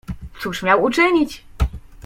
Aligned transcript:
"Cóż 0.41 0.63
miał 0.63 0.83
uczynić?" 0.83 1.43